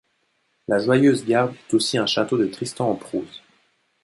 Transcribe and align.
La 0.67 0.79
Joyeuse 0.79 1.27
Garde 1.27 1.53
est 1.53 1.75
aussi 1.75 1.99
un 1.99 2.07
château 2.07 2.35
du 2.43 2.49
Tristan 2.49 2.89
en 2.89 2.95
prose. 2.95 3.43